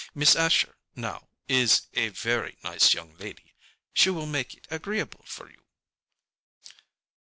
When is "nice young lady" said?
2.63-3.53